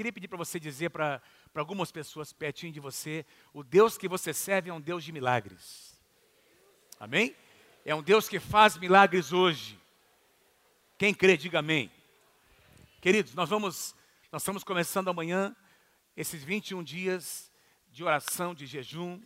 [0.00, 1.20] queria pedir para você dizer para
[1.54, 6.00] algumas pessoas pertinho de você: o Deus que você serve é um Deus de milagres.
[6.98, 7.36] Amém?
[7.84, 9.78] É um Deus que faz milagres hoje.
[10.96, 11.90] Quem crê, diga amém.
[12.98, 13.94] Queridos, nós vamos,
[14.32, 15.54] nós estamos começando amanhã
[16.16, 17.52] esses 21 dias
[17.90, 19.20] de oração, de jejum,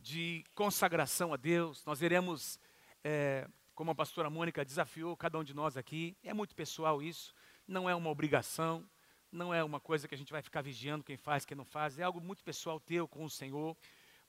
[0.00, 1.84] de consagração a Deus.
[1.84, 2.58] Nós iremos,
[3.04, 3.46] é,
[3.76, 7.32] como a pastora Mônica desafiou cada um de nós aqui, é muito pessoal isso,
[7.64, 8.84] não é uma obrigação,
[9.32, 11.98] não é uma coisa que a gente vai ficar vigiando quem faz, quem não faz,
[11.98, 13.76] é algo muito pessoal teu com o Senhor.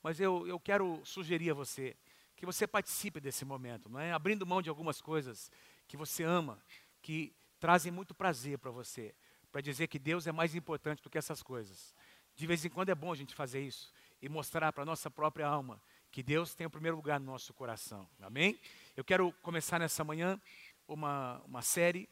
[0.02, 1.96] Mas eu, eu quero sugerir a você
[2.36, 4.12] que você participe desse momento, não é?
[4.12, 5.50] abrindo mão de algumas coisas
[5.86, 6.58] que você ama,
[7.00, 9.14] que trazem muito prazer para você,
[9.52, 11.94] para dizer que Deus é mais importante do que essas coisas.
[12.34, 15.46] De vez em quando é bom a gente fazer isso e mostrar para nossa própria
[15.46, 18.08] alma que Deus tem o primeiro lugar no nosso coração.
[18.20, 18.58] Amém?
[18.96, 20.40] Eu quero começar nessa manhã
[20.88, 22.08] uma, uma série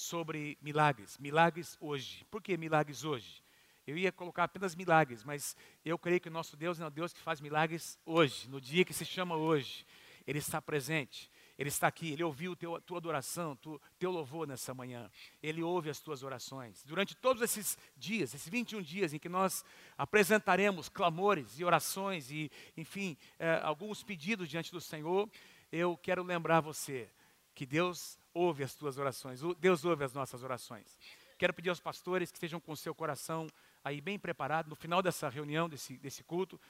[0.00, 1.18] sobre milagres.
[1.18, 2.24] Milagres hoje.
[2.30, 3.44] Por que milagres hoje?
[3.86, 5.54] Eu ia colocar apenas milagres, mas
[5.84, 8.84] eu creio que o nosso Deus é um Deus que faz milagres hoje, no dia
[8.84, 9.84] que se chama hoje.
[10.26, 11.30] Ele está presente.
[11.58, 15.10] Ele está aqui, Ele ouviu a tua adoração, tu, teu louvor nessa manhã.
[15.42, 16.82] Ele ouve as tuas orações.
[16.84, 19.62] Durante todos esses dias, esses 21 dias em que nós
[19.98, 25.28] apresentaremos clamores e orações e, enfim, é, alguns pedidos diante do Senhor,
[25.70, 27.10] eu quero lembrar você
[27.54, 30.96] que Deus ouve as tuas orações, Deus ouve as nossas orações.
[31.38, 33.46] Quero pedir aos pastores que estejam com o seu coração
[33.82, 34.68] aí bem preparado.
[34.68, 36.60] No final dessa reunião, desse, desse culto,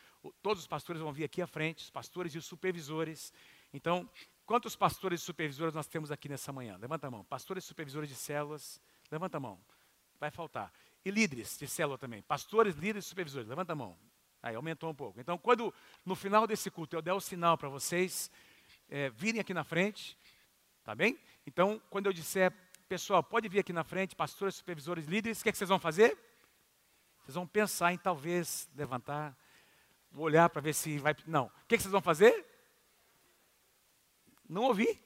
[0.41, 3.33] todos os pastores vão vir aqui à frente, os pastores e os supervisores.
[3.73, 4.09] Então,
[4.51, 6.77] Quantos pastores e supervisores nós temos aqui nessa manhã?
[6.77, 7.23] Levanta a mão.
[7.23, 9.61] Pastores e supervisores de células, levanta a mão.
[10.19, 10.73] Vai faltar.
[11.05, 12.21] E líderes de célula também.
[12.21, 13.97] Pastores, líderes e supervisores, levanta a mão.
[14.43, 15.21] Aí, aumentou um pouco.
[15.21, 15.73] Então, quando
[16.05, 18.29] no final desse culto eu der o sinal para vocês
[18.89, 20.19] é, virem aqui na frente,
[20.83, 21.17] tá bem?
[21.47, 22.53] Então, quando eu disser,
[22.89, 25.79] pessoal, pode vir aqui na frente, pastores, supervisores, líderes, o que, é que vocês vão
[25.79, 26.19] fazer?
[27.23, 29.37] Vocês vão pensar em talvez levantar,
[30.15, 31.15] olhar para ver se vai.
[31.27, 31.47] Não.
[31.47, 32.47] O que, é que vocês vão fazer?
[34.49, 35.01] Não ouvi.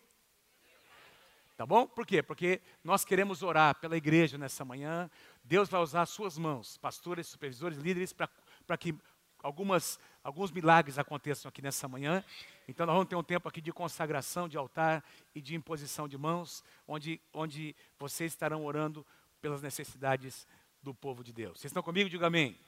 [1.56, 1.86] Tá bom?
[1.86, 2.22] Por quê?
[2.22, 5.08] Porque nós queremos orar pela igreja nessa manhã.
[5.44, 8.94] Deus vai usar as suas mãos, pastores, supervisores, líderes, para que
[9.44, 12.25] algumas, alguns milagres aconteçam aqui nessa manhã.
[12.66, 16.16] Então nós vamos ter um tempo aqui de consagração, de altar e de imposição de
[16.16, 19.06] mãos, onde, onde vocês estarão orando
[19.41, 20.49] pelas necessidades
[20.82, 21.60] do povo de Deus.
[21.60, 22.09] Vocês estão comigo?
[22.09, 22.59] Diga amém.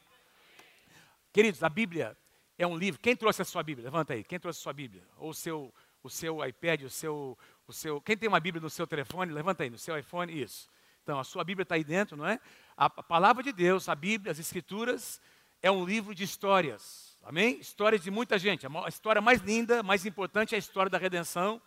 [1.32, 2.16] Queridos, a Bíblia
[2.58, 3.00] é um livro.
[3.00, 3.86] Quem trouxe a sua Bíblia?
[3.86, 4.22] Levanta aí.
[4.22, 5.02] Quem trouxe a sua Bíblia?
[5.16, 5.72] Ou o seu
[6.02, 8.00] o seu iPad, o seu, o seu.
[8.00, 10.68] Quem tem uma Bíblia no seu telefone, levanta aí, no seu iPhone, isso.
[11.02, 12.38] Então, a sua Bíblia está aí dentro, não é?
[12.76, 15.20] A, a palavra de Deus, a Bíblia, as Escrituras,
[15.62, 17.16] é um livro de histórias.
[17.22, 17.58] Amém?
[17.58, 18.66] Histórias de muita gente.
[18.66, 21.60] A história mais linda, mais importante é a história da redenção,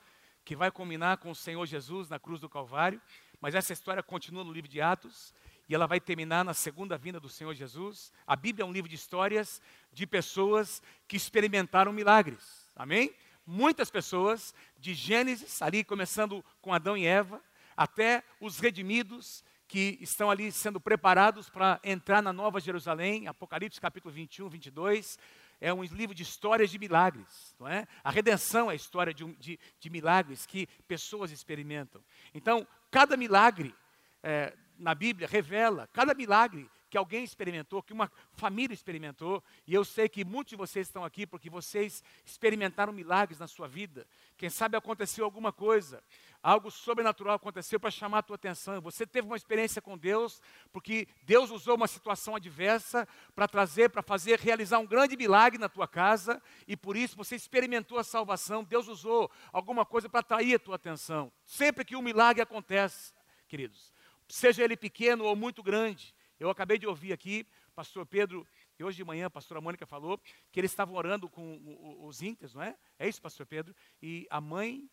[0.46, 3.02] que vai culminar com o Senhor Jesus na cruz do Calvário.
[3.42, 5.34] Mas essa história continua no livro de Atos
[5.68, 8.12] e ela vai terminar na segunda vinda do Senhor Jesus.
[8.26, 9.62] A Bíblia é um livro de histórias
[9.92, 12.70] de pessoas que experimentaram milagres.
[12.76, 13.14] Amém?
[13.50, 17.42] muitas pessoas, de Gênesis, ali começando com Adão e Eva,
[17.76, 24.12] até os redimidos que estão ali sendo preparados para entrar na Nova Jerusalém, Apocalipse capítulo
[24.12, 25.20] 21, 22,
[25.62, 27.88] é um livro de histórias de milagres, não é?
[28.04, 32.02] A redenção é a história de, de, de milagres que pessoas experimentam.
[32.34, 33.76] Então, cada milagre
[34.24, 39.86] é, na Bíblia revela, cada milagre que alguém experimentou, que uma família experimentou, e eu
[39.86, 44.08] sei que muitos de vocês estão aqui porque vocês experimentaram milagres na sua vida.
[44.36, 46.04] Quem sabe aconteceu alguma coisa,
[46.42, 48.80] algo sobrenatural aconteceu para chamar a tua atenção.
[48.82, 50.42] Você teve uma experiência com Deus,
[50.72, 55.70] porque Deus usou uma situação adversa para trazer, para fazer, realizar um grande milagre na
[55.70, 58.64] tua casa, e por isso você experimentou a salvação.
[58.64, 61.32] Deus usou alguma coisa para atrair a tua atenção.
[61.46, 63.14] Sempre que um milagre acontece,
[63.48, 63.92] queridos,
[64.28, 67.46] seja ele pequeno ou muito grande, eu acabei de ouvir aqui,
[67.76, 68.48] pastor Pedro,
[68.78, 70.18] e hoje de manhã a pastora Mônica falou
[70.52, 71.60] que eles estavam orando com
[72.02, 72.78] os íntegros, não é?
[72.98, 73.76] É isso, pastor Pedro?
[74.02, 74.90] E a mãe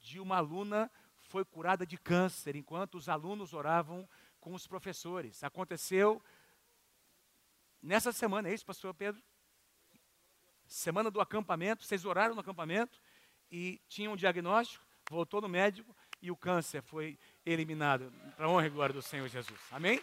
[0.00, 0.90] de uma aluna
[1.20, 4.08] foi curada de câncer, enquanto os alunos oravam
[4.40, 5.44] com os professores.
[5.44, 6.22] Aconteceu
[7.82, 9.22] nessa semana, é isso, pastor Pedro?
[10.66, 13.00] Semana do acampamento, vocês oraram no acampamento
[13.50, 18.12] e tinham um diagnóstico, voltou no médico e o câncer foi eliminado.
[18.36, 19.60] Para honra e glória do Senhor Jesus.
[19.70, 20.00] Amém?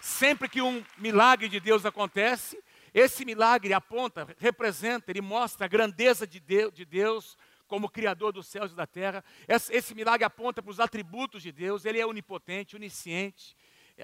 [0.00, 2.62] Sempre que um milagre de Deus acontece,
[2.98, 8.46] esse milagre aponta, representa, ele mostra a grandeza de Deus, de Deus como Criador dos
[8.46, 9.22] céus e da terra.
[9.46, 13.54] Esse, esse milagre aponta para os atributos de Deus, ele é onipotente, onisciente,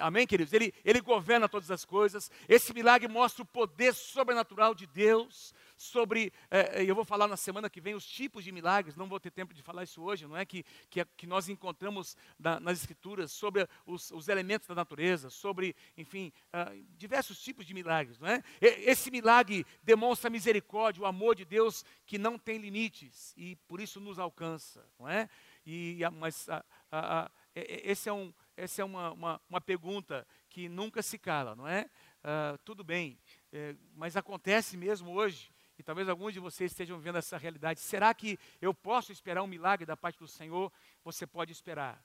[0.01, 0.53] Amém, queridos?
[0.55, 2.31] Ele, ele governa todas as coisas.
[2.49, 6.33] Esse milagre mostra o poder sobrenatural de Deus sobre.
[6.51, 9.31] É, eu vou falar na semana que vem os tipos de milagres, não vou ter
[9.31, 10.47] tempo de falar isso hoje, não é?
[10.47, 15.77] Que, que, que nós encontramos na, nas Escrituras sobre os, os, elementos da natureza, sobre,
[15.97, 18.43] enfim, uh, diversos tipos de milagres, não é?
[18.61, 23.79] Esse milagre demonstra a misericórdia, o amor de Deus que não tem limites e por
[23.81, 25.29] isso nos alcança, não é?
[25.67, 30.69] E, mas a, a, a, esse é um, essa é uma, uma, uma, pergunta que
[30.69, 31.89] nunca se cala, não é?
[32.23, 33.19] Uh, tudo bem,
[33.53, 37.81] é, mas acontece mesmo hoje e talvez alguns de vocês estejam vendo essa realidade.
[37.81, 40.73] Será que eu posso esperar um milagre da parte do Senhor?
[41.03, 42.03] Você pode esperar.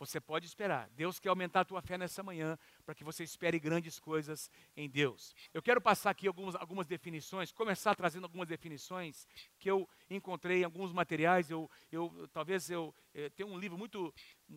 [0.00, 0.88] Você pode esperar.
[0.96, 4.88] Deus quer aumentar a tua fé nessa manhã para que você espere grandes coisas em
[4.88, 5.34] Deus.
[5.52, 10.64] Eu quero passar aqui algumas, algumas definições, começar trazendo algumas definições que eu encontrei em
[10.64, 11.50] alguns materiais.
[11.50, 14.14] Eu, eu talvez eu, eu eh, tenho um livro muito,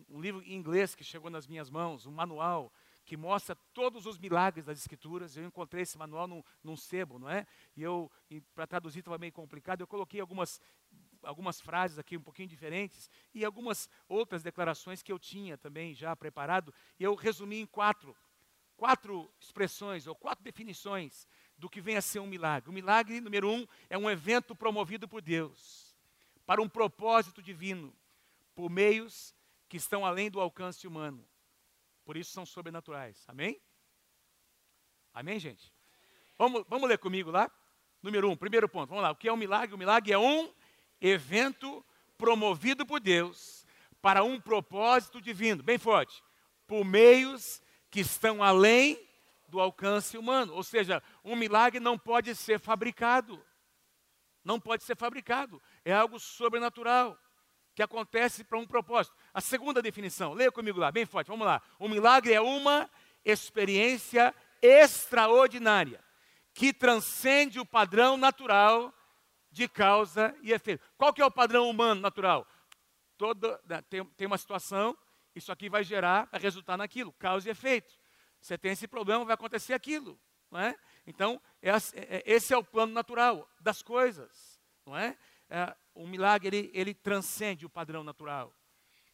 [0.08, 2.72] um livro em inglês que chegou nas minhas mãos, um manual
[3.04, 5.36] que mostra todos os milagres das Escrituras.
[5.36, 7.46] Eu encontrei esse manual num, num sebo, não é?
[7.76, 8.10] E eu,
[8.54, 10.58] para traduzir estava meio complicado, eu coloquei algumas,
[11.24, 16.14] algumas frases aqui um pouquinho diferentes e algumas outras declarações que eu tinha também já
[16.14, 16.72] preparado.
[16.98, 18.16] E eu resumi em quatro,
[18.76, 21.26] quatro expressões ou quatro definições
[21.56, 22.70] do que vem a ser um milagre.
[22.70, 25.84] O milagre, número um, é um evento promovido por Deus
[26.46, 27.94] para um propósito divino,
[28.54, 29.34] por meios
[29.68, 31.26] que estão além do alcance humano.
[32.04, 33.24] Por isso são sobrenaturais.
[33.26, 33.60] Amém?
[35.12, 35.72] Amém, gente?
[36.36, 37.50] Vamos, vamos ler comigo lá?
[38.02, 38.90] Número um, primeiro ponto.
[38.90, 39.10] Vamos lá.
[39.10, 39.74] O que é um milagre?
[39.74, 40.52] O milagre é um
[41.08, 41.84] evento
[42.16, 43.66] promovido por Deus
[44.00, 45.62] para um propósito divino.
[45.62, 46.22] Bem forte.
[46.66, 47.60] Por meios
[47.90, 48.98] que estão além
[49.48, 50.54] do alcance humano.
[50.54, 53.44] Ou seja, um milagre não pode ser fabricado.
[54.42, 55.60] Não pode ser fabricado.
[55.84, 57.18] É algo sobrenatural
[57.74, 59.16] que acontece para um propósito.
[59.32, 61.60] A segunda definição, leia comigo lá, bem forte, vamos lá.
[61.78, 62.88] O milagre é uma
[63.24, 66.02] experiência extraordinária
[66.54, 68.94] que transcende o padrão natural
[69.54, 70.84] de causa e efeito.
[70.98, 72.46] Qual que é o padrão humano natural?
[73.64, 74.98] Né, tem, tem uma situação,
[75.32, 77.94] isso aqui vai gerar, vai resultar naquilo, causa e efeito.
[78.40, 80.20] Você tem esse problema, vai acontecer aquilo.
[80.50, 80.76] Não é?
[81.06, 84.60] Então, é, é, esse é o plano natural das coisas.
[84.84, 85.16] Não é?
[85.48, 88.52] é o milagre ele, ele transcende o padrão natural.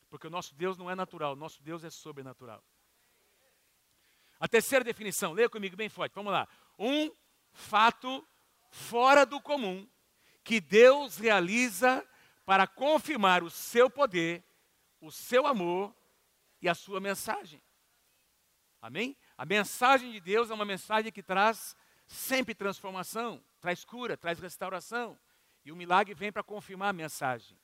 [0.09, 2.65] Porque o nosso Deus não é natural, o nosso Deus é sobrenatural.
[4.41, 6.49] A terceira definição, leia comigo bem forte, vamos lá.
[6.79, 7.15] Um
[7.53, 8.27] fato
[8.71, 9.87] fora do comum
[10.51, 12.05] que Deus realiza
[12.45, 14.43] para confirmar o seu poder,
[15.01, 15.95] o seu amor
[16.61, 17.63] e a sua mensagem.
[18.83, 19.17] Amém?
[19.39, 25.17] A mensagem de Deus é uma mensagem que traz sempre transformação, traz cura, traz restauração.
[25.65, 27.57] E o milagre vem para confirmar a mensagem.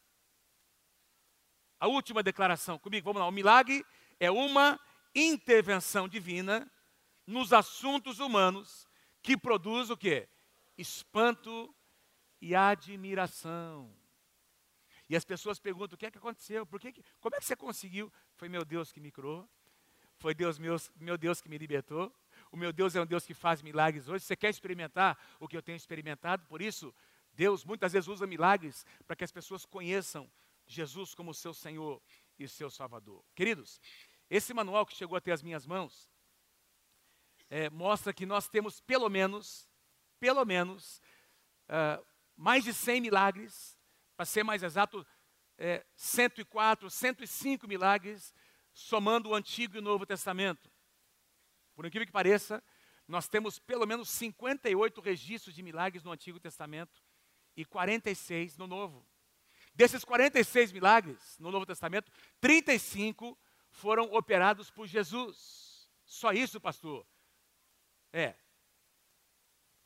[1.81, 3.27] A última declaração comigo, vamos lá.
[3.27, 3.85] O milagre
[4.21, 4.79] é uma
[5.13, 6.71] intervenção divina
[7.27, 8.87] nos assuntos humanos
[9.21, 10.29] que produz o quê?
[10.79, 11.75] Espanto
[12.47, 13.93] e admiração.
[15.09, 16.65] E as pessoas perguntam: o que é que aconteceu?
[16.65, 18.13] Por que, como é que você conseguiu?
[18.35, 19.49] Foi meu Deus que me criou.
[20.19, 22.13] Foi Deus meu, meu Deus que me libertou.
[22.51, 24.25] O meu Deus é um Deus que faz milagres hoje.
[24.25, 26.47] Você quer experimentar o que eu tenho experimentado?
[26.47, 26.95] Por isso,
[27.35, 30.31] Deus muitas vezes usa milagres para que as pessoas conheçam
[30.67, 32.01] Jesus como seu Senhor
[32.39, 33.23] e seu Salvador.
[33.35, 33.81] Queridos,
[34.31, 36.11] esse manual que chegou até as minhas mãos
[37.51, 39.69] é, mostra que nós temos pelo menos,
[40.19, 41.01] pelo menos,
[41.69, 42.05] uh,
[42.37, 43.79] mais de 100 milagres,
[44.17, 45.07] para ser mais exato,
[45.59, 48.35] é, 104, 105 milagres,
[48.73, 50.71] somando o Antigo e o Novo Testamento.
[51.75, 52.63] Por incrível que pareça,
[53.09, 57.03] nós temos pelo menos 58 registros de milagres no Antigo Testamento
[57.57, 59.07] e 46 no Novo.
[59.75, 62.11] Desses 46 milagres no Novo Testamento,
[62.41, 63.39] 35
[63.71, 65.91] foram operados por Jesus.
[66.05, 67.07] Só isso, pastor?
[68.13, 68.35] É.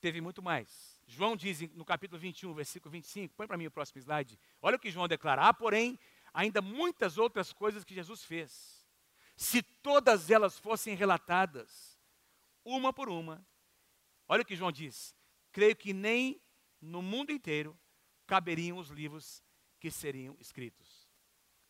[0.01, 1.00] Teve muito mais.
[1.11, 4.39] João diz no capítulo 21, versículo 25, põe para mim o próximo slide.
[4.63, 5.99] Olha o que João declara: há, porém,
[6.33, 8.87] ainda muitas outras coisas que Jesus fez.
[9.37, 11.99] Se todas elas fossem relatadas,
[12.65, 13.45] uma por uma,
[14.29, 15.17] olha o que João diz:
[15.51, 16.41] creio que nem
[16.81, 17.77] no mundo inteiro
[18.25, 19.43] caberiam os livros
[19.81, 21.09] que seriam escritos.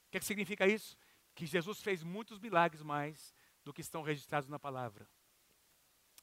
[0.07, 0.99] O que, é que significa isso?
[1.35, 5.09] Que Jesus fez muitos milagres mais do que estão registrados na palavra.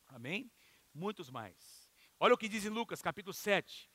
[0.06, 0.52] Amém?
[0.94, 1.77] Muitos mais.
[2.20, 3.88] Olha o que diz em Lucas capítulo 7,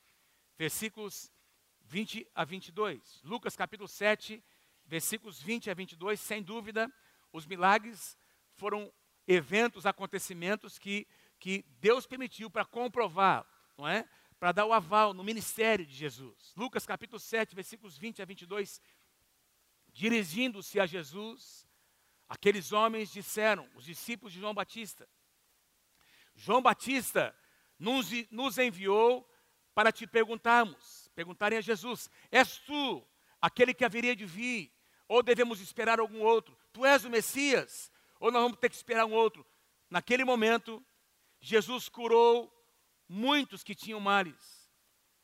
[0.57, 1.33] versículos
[1.81, 3.21] 20 a 22.
[3.25, 4.41] Lucas capítulo 7,
[4.87, 6.89] versículos 20 a 22, sem dúvida,
[7.33, 8.17] os milagres
[8.55, 8.93] foram
[9.27, 11.09] eventos, acontecimentos que,
[11.41, 13.45] que Deus permitiu para comprovar,
[13.77, 14.09] não é?
[14.39, 16.53] para dar o aval no ministério de Jesus.
[16.57, 18.81] Lucas capítulo 7, versículos 20 a 22.
[19.89, 21.67] Dirigindo-se a Jesus,
[22.29, 25.09] aqueles homens disseram, os discípulos de João Batista:
[26.37, 27.37] João Batista
[27.83, 29.29] nos, nos enviou
[29.75, 33.05] para te perguntarmos, perguntarem a Jesus: És tu
[33.41, 34.73] aquele que haveria de vir?
[35.09, 36.57] Ou devemos esperar algum outro?
[36.73, 37.91] Tu és o Messias?
[38.21, 39.45] Ou nós vamos ter que esperar um outro?
[39.91, 40.83] Naquele momento,
[41.41, 42.51] Jesus curou
[43.09, 44.71] muitos que tinham males,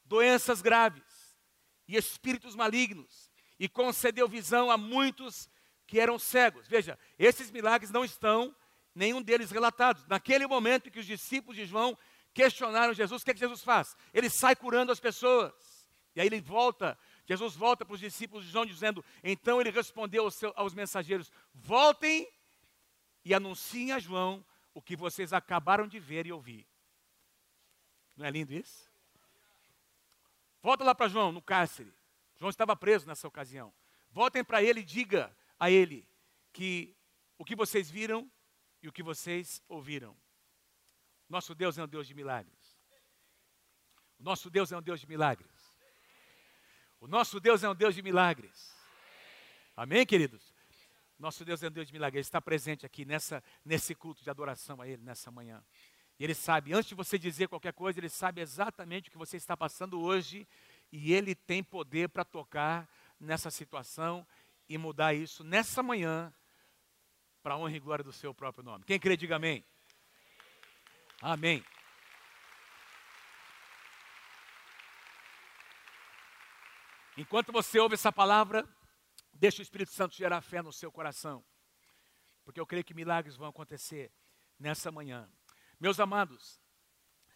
[0.04, 1.38] doenças graves
[1.86, 5.48] e espíritos malignos, e concedeu visão a muitos
[5.86, 6.66] que eram cegos.
[6.66, 8.54] Veja, esses milagres não estão,
[8.94, 10.06] nenhum deles relatados.
[10.06, 11.96] Naquele momento que os discípulos de João
[12.38, 13.96] questionaram Jesus, o que, é que Jesus faz?
[14.14, 15.52] Ele sai curando as pessoas.
[16.14, 16.96] E aí ele volta
[17.28, 22.26] Jesus volta para os discípulos de João dizendo: Então ele respondeu aos, aos, mensageiros: Voltem
[23.22, 24.42] e anunciem a João
[24.72, 26.66] o que vocês acabaram de ver e ouvir.
[28.16, 28.90] Não é lindo isso?
[30.62, 31.92] Volta lá para João, no cárcere.
[32.38, 33.74] João estava preso nessa ocasião.
[34.10, 36.08] Voltem para ele e diga a ele
[36.50, 36.96] que
[37.36, 38.30] o que vocês viram
[38.82, 40.16] e o que vocês ouviram.
[41.28, 42.78] Nosso Deus é um Deus de milagres.
[44.18, 45.50] O nosso Deus é um Deus de milagres.
[47.00, 48.74] O nosso Deus é um Deus de milagres.
[49.76, 50.52] Amém, queridos?
[51.18, 52.16] Nosso Deus é um Deus de milagres.
[52.16, 55.62] Ele está presente aqui nessa, nesse culto de adoração a Ele nessa manhã.
[56.18, 59.36] E Ele sabe, antes de você dizer qualquer coisa, Ele sabe exatamente o que você
[59.36, 60.48] está passando hoje.
[60.90, 62.88] E Ele tem poder para tocar
[63.20, 64.26] nessa situação
[64.68, 66.32] e mudar isso nessa manhã
[67.42, 68.84] para a honra e glória do seu próprio nome.
[68.84, 69.64] Quem crê, diga amém.
[71.20, 71.64] Amém.
[77.16, 78.64] Enquanto você ouve essa palavra,
[79.32, 81.44] deixa o Espírito Santo gerar fé no seu coração.
[82.44, 84.12] Porque eu creio que milagres vão acontecer
[84.56, 85.28] nessa manhã.
[85.80, 86.60] Meus amados,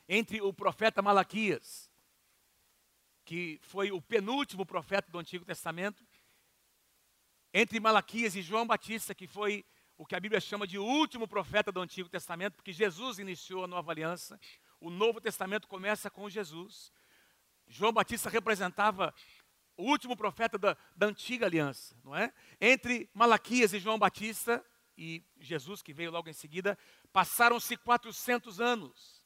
[0.09, 1.91] entre o profeta Malaquias,
[3.25, 6.07] que foi o penúltimo profeta do Antigo Testamento,
[7.53, 9.65] entre Malaquias e João Batista, que foi
[10.02, 13.68] o que a Bíblia chama de último profeta do Antigo Testamento, porque Jesus iniciou a
[13.68, 14.37] nova aliança,
[14.80, 16.92] o Novo Testamento começa com Jesus.
[17.68, 19.14] João Batista representava
[19.76, 22.32] o último profeta da, da antiga aliança, não é?
[22.61, 24.61] Entre Malaquias e João Batista
[24.99, 26.76] e Jesus, que veio logo em seguida,
[27.12, 29.25] passaram-se 400 anos.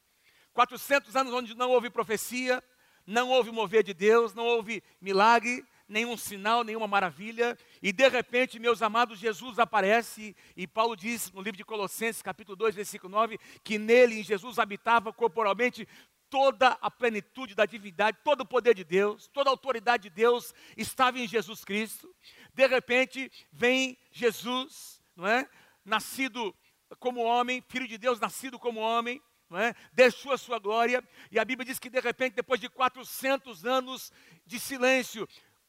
[0.53, 2.63] 400 anos onde não houve profecia,
[3.03, 8.59] não houve mover de Deus, não houve milagre, nenhum sinal, nenhuma maravilha, e de repente,
[8.59, 13.39] meus amados, Jesus aparece, e Paulo diz no livro de Colossenses, capítulo 2, versículo 9,
[13.63, 15.87] que nele, em Jesus, habitava corporalmente
[16.29, 20.53] toda a plenitude da divindade, todo o poder de Deus, toda a autoridade de Deus
[20.75, 22.13] estava em Jesus Cristo.
[22.53, 25.49] De repente, vem Jesus, não é?
[25.85, 26.53] Nascido
[26.99, 29.73] como homem, filho de Deus, nascido como homem, não é?
[29.93, 31.01] deixou a sua glória,
[31.31, 34.11] e a Bíblia diz que de repente, depois de 400 anos
[34.45, 35.27] de silêncio,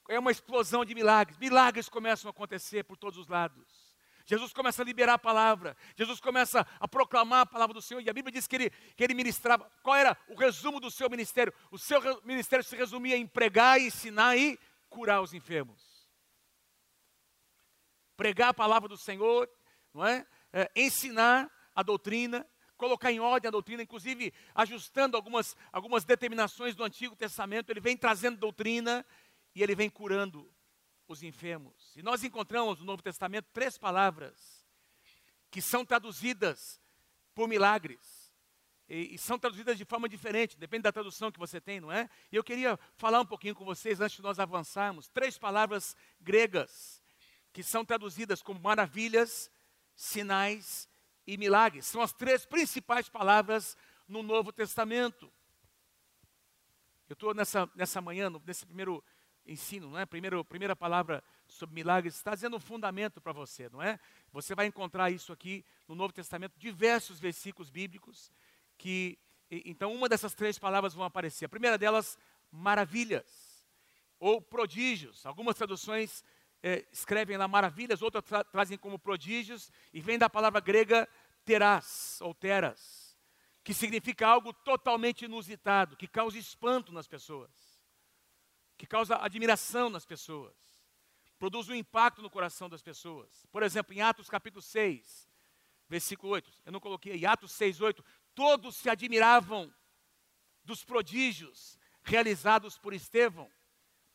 [0.08, 1.38] é uma explosão de milagres.
[1.38, 3.88] Milagres começam a acontecer por todos os lados.
[4.24, 8.10] Jesus começa a liberar a palavra, Jesus começa a proclamar a palavra do Senhor, e
[8.10, 9.70] a Bíblia diz que ele, que ele ministrava.
[9.82, 11.50] Qual era o resumo do seu ministério?
[11.70, 14.58] O seu ministério se resumia em pregar, ensinar e
[14.90, 15.80] curar os enfermos.
[18.18, 19.48] Pregar a palavra do Senhor,
[19.94, 20.26] não é?
[20.52, 22.46] é ensinar a doutrina,
[22.76, 27.96] colocar em ordem a doutrina, inclusive ajustando algumas, algumas determinações do Antigo Testamento, ele vem
[27.96, 29.06] trazendo doutrina
[29.58, 30.48] e ele vem curando
[31.08, 31.92] os enfermos.
[31.96, 34.64] E nós encontramos no Novo Testamento três palavras
[35.50, 36.80] que são traduzidas
[37.34, 38.32] por milagres.
[38.88, 42.08] E, e, são traduzidas de forma diferente, depende da tradução que você tem, não é?
[42.30, 45.08] E eu queria falar um pouquinho com vocês antes de nós avançarmos.
[45.08, 47.02] Três palavras gregas
[47.52, 49.50] que são traduzidas como maravilhas,
[49.96, 50.88] sinais
[51.26, 51.84] e milagres.
[51.84, 55.32] São as três principais palavras no Novo Testamento.
[57.08, 59.02] Eu estou nessa, nessa manhã, nesse primeiro
[59.48, 60.04] ensino, não é?
[60.04, 63.98] Primeiro, primeira palavra sobre milagres está dizendo um fundamento para você, não é?
[64.30, 68.30] Você vai encontrar isso aqui no Novo Testamento, diversos versículos bíblicos
[68.76, 69.18] que
[69.50, 71.46] então uma dessas três palavras vão aparecer.
[71.46, 72.18] A primeira delas,
[72.50, 73.66] maravilhas
[74.20, 75.24] ou prodígios.
[75.24, 76.22] Algumas traduções
[76.62, 81.08] é, escrevem lá maravilhas, outras tra trazem como prodígios e vem da palavra grega
[81.46, 83.16] terás ou teras,
[83.64, 87.67] que significa algo totalmente inusitado, que causa espanto nas pessoas
[88.78, 90.54] que causa admiração nas pessoas,
[91.38, 93.44] produz um impacto no coração das pessoas.
[93.50, 95.28] Por exemplo, em Atos capítulo 6,
[95.88, 98.04] versículo 8, eu não coloquei aí, Atos 6, 8,
[98.34, 99.72] todos se admiravam
[100.62, 103.50] dos prodígios realizados por Estevão.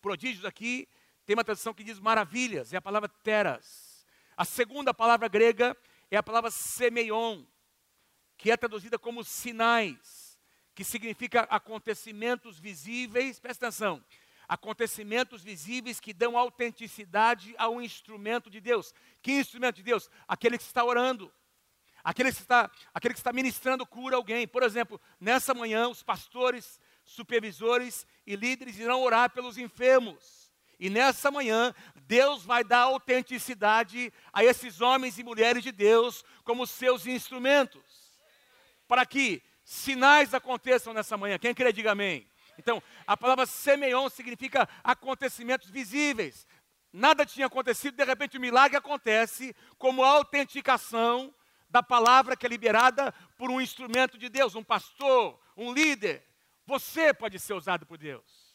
[0.02, 0.88] Prodígios aqui
[1.26, 4.06] tem uma tradução que diz maravilhas, é a palavra teras.
[4.36, 5.78] A segunda palavra grega
[6.10, 7.44] é a palavra semeion,
[8.38, 10.40] que é traduzida como sinais,
[10.74, 14.04] que significa acontecimentos visíveis, presta atenção,
[14.54, 18.94] acontecimentos visíveis que dão autenticidade ao instrumento de Deus.
[19.20, 20.12] Que instrumento de Deus?
[20.28, 21.34] Aquele que está orando.
[22.04, 24.48] Aquele que está, aquele que está ministrando cura a alguém.
[24.48, 30.52] Por exemplo, nessa manhã, os pastores, supervisores e líderes irão orar pelos enfermos.
[30.80, 31.74] E nessa manhã,
[32.06, 37.82] Deus vai dar autenticidade a esses homens e mulheres de Deus como seus instrumentos.
[38.88, 41.40] Para que sinais aconteçam nessa manhã.
[41.40, 42.28] Quem crê, diga amém.
[42.58, 46.48] Então, a palavra semeion significa acontecimentos visíveis.
[46.92, 51.34] Nada tinha acontecido, de repente o milagre acontece como autenticação
[51.68, 56.24] da palavra que é liberada por um instrumento de Deus, um pastor, um líder.
[56.68, 58.54] Você pode ser usado por Deus.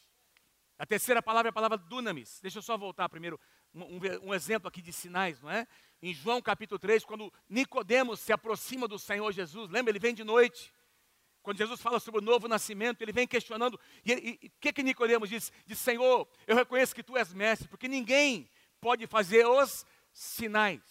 [0.78, 2.38] A terceira palavra é a palavra dunamis.
[2.40, 3.40] Deixa eu só voltar primeiro
[3.74, 5.66] um, um, exemplo aqui de sinais, não é?
[6.00, 9.90] Em João capítulo 3, quando Nicodemos se aproxima do Senhor Jesus, lembra?
[9.90, 10.72] Ele vem de noite.
[11.42, 13.78] Quando Jesus fala sobre o novo nascimento, ele vem questionando.
[14.04, 15.52] E o que, que Nicodemos diz?
[15.64, 20.82] Diz, Senhor, eu reconheço que tu és mestre, porque ninguém pode fazer os sinais.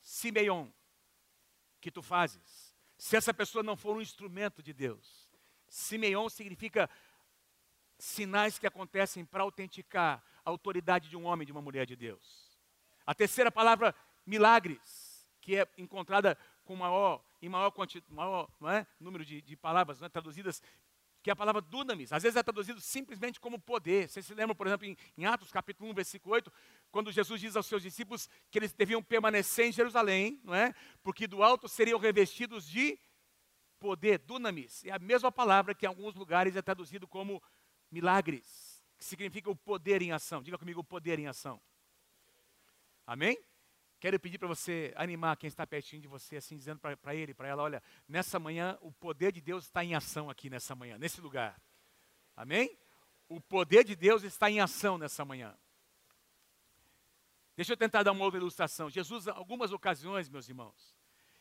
[0.00, 0.68] Simeon,
[1.80, 5.28] que tu fazes, se essa pessoa não for um instrumento de Deus.
[5.68, 6.88] Simeon significa
[7.98, 12.58] sinais que acontecem para autenticar a autoridade de um homem, de uma mulher de Deus.
[13.04, 16.38] A terceira palavra, milagres, que é encontrada
[16.68, 17.72] com maior, em maior,
[18.10, 18.86] maior não é?
[19.00, 20.08] número de, de palavras é?
[20.10, 20.62] traduzidas,
[21.22, 22.12] que é a palavra dunamis.
[22.12, 24.06] Às vezes é traduzido simplesmente como poder.
[24.06, 26.52] Você se lembra, por exemplo, em, em Atos capítulo 1, versículo 8,
[26.90, 30.74] quando Jesus diz aos seus discípulos que eles deviam permanecer em Jerusalém, não é?
[31.02, 33.00] Porque do alto seriam revestidos de
[33.80, 34.84] poder, dunamis.
[34.84, 37.42] É a mesma palavra que em alguns lugares é traduzido como
[37.90, 40.42] milagres, que significa o poder em ação.
[40.42, 41.58] Diga comigo o poder em ação.
[43.06, 43.38] Amém?
[44.00, 47.48] Quero pedir para você animar quem está pertinho de você, assim, dizendo para ele, para
[47.48, 51.20] ela: olha, nessa manhã o poder de Deus está em ação aqui nessa manhã, nesse
[51.20, 51.60] lugar.
[52.36, 52.78] Amém?
[53.28, 55.56] O poder de Deus está em ação nessa manhã.
[57.56, 58.88] Deixa eu tentar dar uma outra ilustração.
[58.88, 60.96] Jesus, algumas ocasiões, meus irmãos,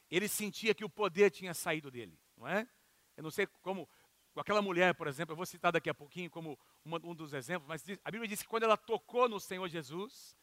[0.09, 2.67] ele sentia que o poder tinha saído dele, não é?
[3.15, 3.87] Eu não sei como,
[4.33, 7.33] com aquela mulher, por exemplo, eu vou citar daqui a pouquinho como uma, um dos
[7.33, 10.35] exemplos, mas a Bíblia diz que quando ela tocou no Senhor Jesus,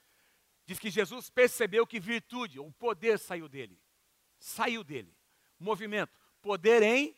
[0.66, 3.80] diz que Jesus percebeu que virtude, o poder saiu dele.
[4.38, 5.16] Saiu dele.
[5.58, 7.16] Movimento, poder em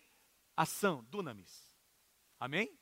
[0.57, 1.75] ação, dunamis.
[2.39, 2.77] Amém?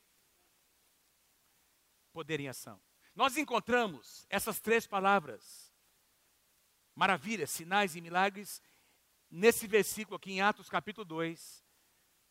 [2.12, 2.80] Poder em ação.
[3.14, 5.72] Nós encontramos essas três palavras,
[6.94, 8.60] maravilhas, sinais e milagres,
[9.30, 11.64] nesse versículo aqui em Atos capítulo 2,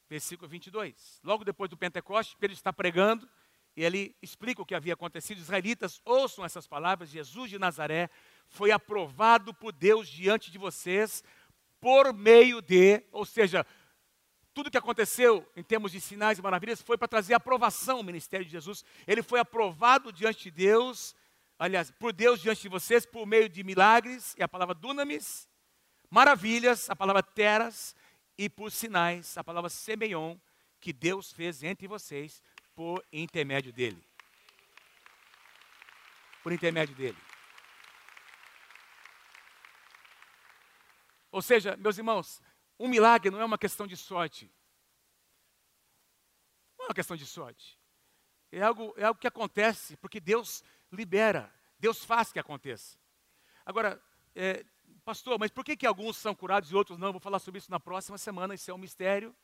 [0.09, 1.21] versículo 22.
[1.23, 3.29] Logo depois do Pentecostes, Pedro está pregando
[3.75, 5.37] e ele explica o que havia acontecido.
[5.37, 8.09] Os israelitas ouçam essas palavras: Jesus de Nazaré
[8.47, 11.23] foi aprovado por Deus diante de vocês
[11.79, 13.65] por meio de, ou seja,
[14.53, 18.45] tudo que aconteceu em termos de sinais e maravilhas foi para trazer aprovação ao ministério
[18.45, 18.85] de Jesus.
[19.05, 21.13] Ele foi aprovado diante de Deus,
[21.59, 25.49] aliás, por Deus diante de vocês, por meio de milagres, é a palavra dunamis,
[26.09, 27.93] maravilhas, a palavra teras,
[28.37, 30.37] e por sinais, a palavra semeion,
[30.79, 32.41] que Deus fez entre vocês
[32.75, 34.03] por intermédio dele.
[36.41, 37.17] Por intermédio dele.
[41.31, 42.41] Ou seja, meus irmãos,
[42.79, 44.51] um milagre não é uma questão de sorte.
[46.77, 47.79] Não é uma questão de sorte.
[48.51, 52.99] É algo, é algo que acontece porque Deus libera, Deus faz que aconteça.
[53.65, 54.01] Agora,
[54.35, 54.63] é,
[55.03, 57.11] pastor, mas por que, que alguns são curados e outros não?
[57.11, 58.53] vou falar sobre isso na próxima semana.
[58.53, 59.35] Isso é um mistério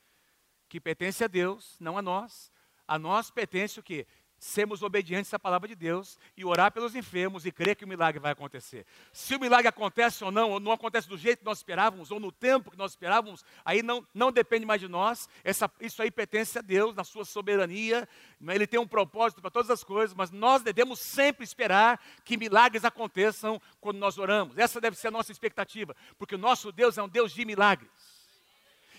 [0.68, 2.52] que pertence a Deus, não a nós.
[2.89, 4.08] A nós pertence o quê?
[4.39, 8.19] sermos obedientes à palavra de Deus e orar pelos enfermos e crer que o milagre
[8.19, 8.86] vai acontecer.
[9.12, 12.19] Se o milagre acontece ou não, ou não acontece do jeito que nós esperávamos, ou
[12.19, 16.10] no tempo que nós esperávamos, aí não, não depende mais de nós, Essa, isso aí
[16.10, 18.08] pertence a Deus, na sua soberania,
[18.41, 22.86] Ele tem um propósito para todas as coisas, mas nós devemos sempre esperar que milagres
[22.86, 24.58] aconteçam quando nós oramos.
[24.58, 27.89] Essa deve ser a nossa expectativa, porque o nosso Deus é um Deus de milagres.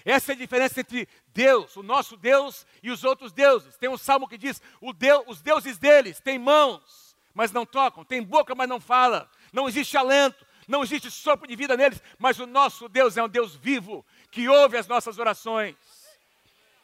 [0.05, 3.77] Essa é a diferença entre Deus, o nosso Deus, e os outros deuses.
[3.77, 4.61] Tem um salmo que diz:
[4.97, 9.69] Deus, os deuses deles têm mãos, mas não tocam, têm boca, mas não fala, não
[9.69, 13.55] existe alento, não existe sopro de vida neles, mas o nosso Deus é um Deus
[13.55, 15.77] vivo, que ouve as nossas orações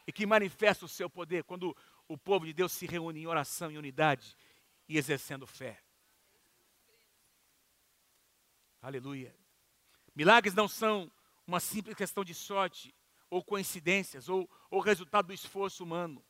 [0.06, 1.76] e que manifesta o seu poder quando
[2.08, 4.36] o povo de Deus se reúne em oração, em unidade
[4.88, 5.80] e exercendo fé.
[8.80, 9.34] Aleluia.
[10.14, 11.10] Milagres não são
[11.46, 12.94] uma simples questão de sorte,
[13.30, 16.24] ou coincidências, ou, ou resultado do esforço humano.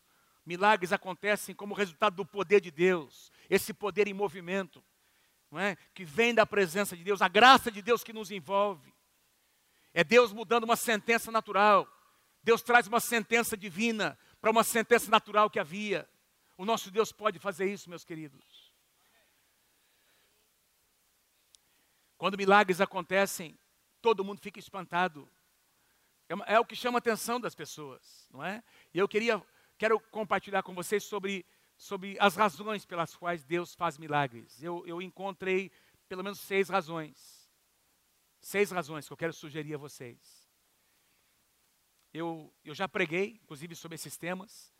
[0.44, 4.82] Milagres acontecem como resultado do poder de Deus, esse poder em movimento,
[5.50, 5.76] não é?
[5.94, 8.94] que vem da presença de Deus, a graça de Deus que nos envolve.
[9.92, 11.88] É Deus mudando uma sentença natural.
[12.42, 16.08] Deus traz uma sentença divina para uma sentença natural que havia.
[16.56, 18.72] O nosso Deus pode fazer isso, meus queridos.
[22.16, 23.58] Quando milagres acontecem,
[24.00, 25.28] todo mundo fica espantado.
[26.28, 28.62] É, é, o que chama a atenção das pessoas, não é?
[28.92, 29.40] E eu queria,
[29.78, 34.62] quero compartilhar com vocês sobre, sobre as razões pelas quais Deus faz milagres.
[34.62, 35.70] Eu, eu encontrei
[36.08, 37.48] pelo menos seis razões.
[38.40, 40.46] Seis razões que eu quero sugerir a vocês.
[42.12, 44.72] Eu, eu já preguei, inclusive, sobre esses temas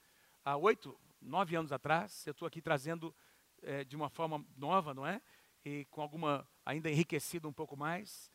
[0.45, 2.27] há oito, nove anos atrás.
[2.27, 3.15] Eu estou aqui trazendo
[3.63, 5.21] é, de uma forma nova, não é?
[5.65, 8.31] E com alguma, ainda enriquecido um pouco mais,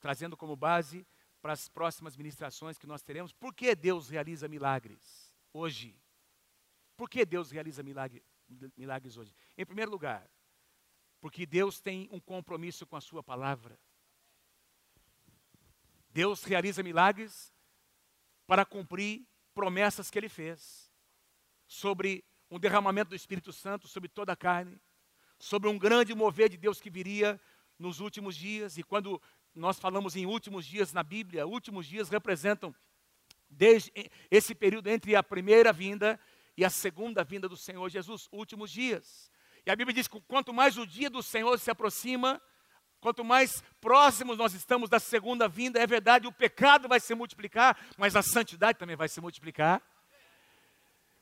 [0.00, 1.06] trazendo como base
[1.48, 3.32] para as próximas ministrações que nós teremos.
[3.32, 5.98] Por que Deus realiza milagres hoje?
[6.94, 8.22] Por que Deus realiza milagre,
[8.76, 9.34] milagres hoje?
[9.56, 10.28] Em primeiro lugar,
[11.22, 13.80] porque Deus tem um compromisso com a Sua palavra.
[16.10, 17.50] Deus realiza milagres
[18.46, 20.92] para cumprir promessas que ele fez
[21.66, 24.78] sobre um derramamento do Espírito Santo sobre toda a carne,
[25.38, 27.40] sobre um grande mover de Deus que viria
[27.78, 28.76] nos últimos dias.
[28.76, 29.18] E quando
[29.54, 32.74] nós falamos em últimos dias na Bíblia, últimos dias representam
[33.48, 33.92] desde
[34.30, 36.18] esse período entre a primeira vinda
[36.56, 39.30] e a segunda vinda do Senhor Jesus, últimos dias.
[39.64, 42.40] E a Bíblia diz que quanto mais o dia do Senhor se aproxima,
[43.00, 47.78] Quanto mais próximos nós estamos da segunda vinda, é verdade, o pecado vai se multiplicar,
[47.96, 49.80] mas a santidade também vai se multiplicar.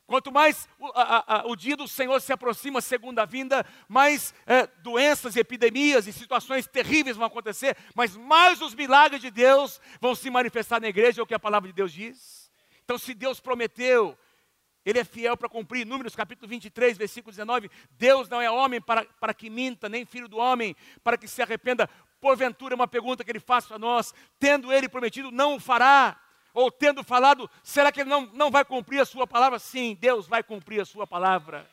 [0.07, 4.67] Quanto mais o, a, a, o dia do Senhor se aproxima, segunda vinda, mais é,
[4.79, 10.31] doenças, epidemias e situações terríveis vão acontecer, mas mais os milagres de Deus vão se
[10.31, 12.51] manifestar na igreja, é o que a palavra de Deus diz.
[12.85, 14.17] Então, se Deus prometeu
[14.87, 15.85] ele é fiel para cumprir.
[15.85, 17.69] Números capítulo 23, versículo 19.
[17.91, 21.43] Deus não é homem para, para que minta, nem filho do homem para que se
[21.43, 21.91] arrependa.
[22.21, 26.17] Porventura, é uma pergunta que ele faz para nós: tendo ele prometido, não o fará?
[26.57, 29.59] Ou tendo falado, será que ele não, não vai cumprir a sua palavra?
[29.59, 31.71] Sim, Deus vai cumprir a sua palavra.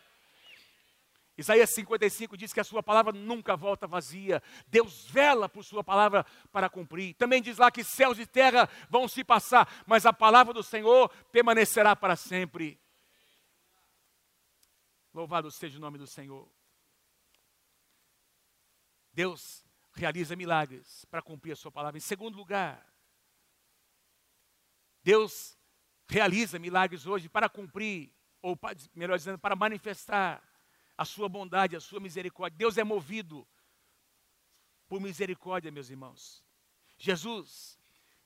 [1.37, 4.43] Isaías 55 diz que a sua palavra nunca volta vazia.
[4.67, 7.13] Deus vela por sua palavra para cumprir.
[7.13, 11.07] Também diz lá que céus e terra vão se passar, mas a palavra do Senhor
[11.31, 12.77] permanecerá para sempre.
[15.13, 16.45] Louvado seja o nome do Senhor.
[19.13, 21.97] Deus realiza milagres para cumprir a sua palavra.
[21.97, 22.92] Em segundo lugar,
[25.03, 25.57] Deus
[26.07, 28.57] realiza milagres hoje para cumprir, ou
[28.95, 30.41] melhor dizendo, para manifestar
[30.97, 32.57] a sua bondade, a sua misericórdia.
[32.57, 33.47] Deus é movido
[34.87, 36.43] por misericórdia, meus irmãos.
[36.97, 37.79] Jesus,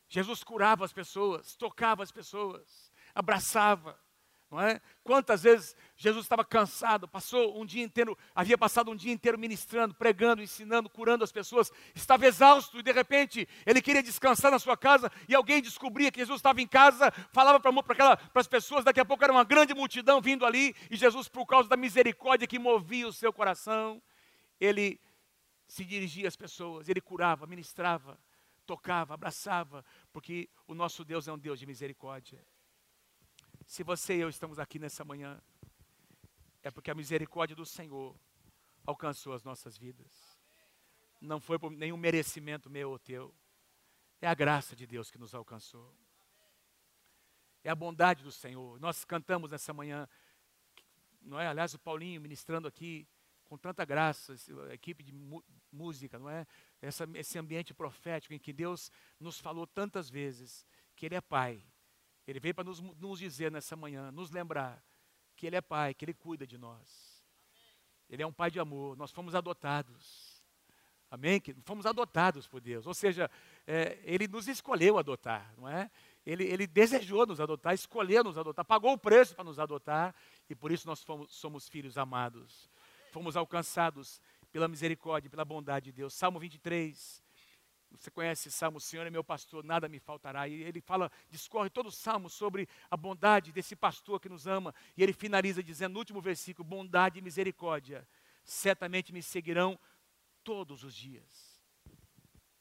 [0.07, 3.99] Jesus curava as pessoas, tocava as pessoas, abraçava,
[4.49, 4.79] não é?
[5.03, 9.93] Quantas vezes Jesus estava cansado, passou um dia inteiro, havia passado um dia inteiro ministrando,
[9.93, 14.77] pregando, ensinando, curando as pessoas, estava exausto e de repente ele queria descansar na sua
[14.77, 19.05] casa e alguém descobria que Jesus estava em casa, falava para as pessoas, daqui a
[19.05, 23.07] pouco era uma grande multidão vindo ali e Jesus, por causa da misericórdia que movia
[23.07, 24.01] o seu coração,
[24.59, 24.99] ele
[25.67, 28.17] se dirigia às pessoas, ele curava, ministrava,
[28.65, 29.83] tocava, abraçava,
[30.13, 32.41] porque o nosso Deus é um Deus de misericórdia.
[33.67, 35.41] Se você e eu estamos aqui nessa manhã,
[36.63, 38.17] é porque a misericórdia do Senhor
[38.85, 40.39] alcançou as nossas vidas.
[41.19, 43.35] Não foi por nenhum merecimento meu ou teu.
[44.21, 45.93] É a graça de Deus que nos alcançou.
[47.61, 48.79] É a bondade do Senhor.
[48.79, 50.07] Nós cantamos nessa manhã,
[51.21, 51.47] não é?
[51.47, 53.05] Aliás, o Paulinho ministrando aqui
[53.43, 54.33] com tanta graça,
[54.69, 55.11] a equipe de
[55.69, 56.47] música, não é?
[56.81, 61.61] Essa, esse ambiente profético em que Deus nos falou tantas vezes que Ele é Pai
[62.27, 64.83] ele veio para nos, nos dizer nessa manhã, nos lembrar
[65.35, 67.23] que Ele é Pai, que Ele cuida de nós.
[68.09, 70.43] Ele é um Pai de amor, nós fomos adotados.
[71.09, 71.39] Amém?
[71.39, 72.85] Que fomos adotados por Deus.
[72.85, 73.31] Ou seja,
[73.65, 75.89] é, Ele nos escolheu adotar, não é?
[76.25, 80.13] Ele, ele desejou nos adotar, escolheu nos adotar, pagou o preço para nos adotar
[80.49, 82.69] e por isso nós fomos, somos filhos amados.
[83.13, 86.13] Fomos alcançados pela misericórdia, pela bondade de Deus.
[86.13, 87.23] Salmo 23,
[87.91, 90.47] você conhece Salmo, o Senhor é meu pastor, nada me faltará.
[90.47, 94.73] E ele fala, discorre todo o Salmo sobre a bondade desse pastor que nos ama.
[94.95, 98.07] E ele finaliza dizendo no último versículo: bondade e misericórdia
[98.43, 99.79] certamente me seguirão
[100.43, 101.61] todos os dias.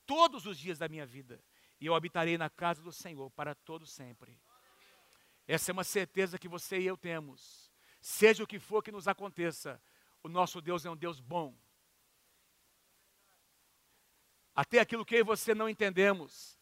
[0.05, 1.43] Todos os dias da minha vida.
[1.81, 4.39] E eu habitarei na casa do Senhor para todo sempre.
[5.47, 7.71] Essa é uma certeza que você e eu temos.
[8.01, 9.81] Seja o que for que nos aconteça,
[10.23, 11.55] o nosso Deus é um Deus bom
[14.57, 16.59] até aquilo que eu e você não entendemos.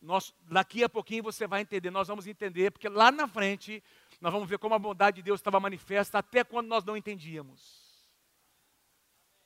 [0.00, 3.82] Nós, daqui a pouquinho você vai entender, nós vamos entender, porque lá na frente
[4.20, 7.84] nós vamos ver como a bondade de Deus estava manifesta até quando nós não entendíamos.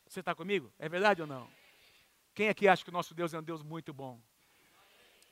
[0.07, 0.71] Você está comigo?
[0.79, 1.49] É verdade ou não?
[2.35, 4.21] Quem aqui acha que o nosso Deus é um Deus muito bom?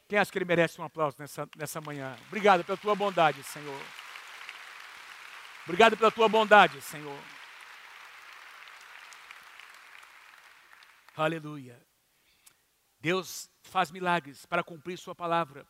[0.08, 2.16] Quem acha que ele merece um aplauso nessa, nessa manhã?
[2.28, 3.82] Obrigado pela tua bondade, Senhor.
[5.64, 7.20] Obrigado pela tua bondade, Senhor.
[11.14, 11.87] Aleluia.
[13.00, 15.66] Deus faz milagres para cumprir Sua palavra,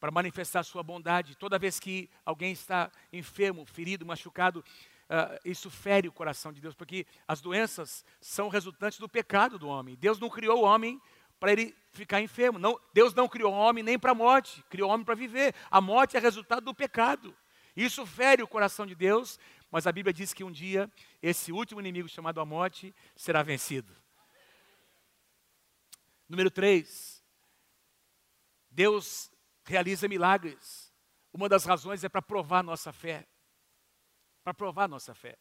[0.00, 1.36] para manifestar Sua bondade.
[1.36, 6.74] Toda vez que alguém está enfermo, ferido, machucado, uh, isso fere o coração de Deus,
[6.74, 9.96] porque as doenças são resultantes do pecado do homem.
[9.96, 11.00] Deus não criou o homem
[11.38, 12.58] para ele ficar enfermo.
[12.58, 15.54] Não, Deus não criou o homem nem para a morte, criou o homem para viver.
[15.70, 17.34] A morte é resultado do pecado.
[17.76, 19.38] Isso fere o coração de Deus,
[19.70, 20.90] mas a Bíblia diz que um dia
[21.22, 23.94] esse último inimigo chamado a morte será vencido.
[26.28, 27.24] Número 3.
[28.70, 29.30] Deus
[29.64, 30.92] realiza milagres.
[31.32, 33.26] Uma das razões é para provar nossa fé.
[34.44, 35.38] Para provar nossa fé.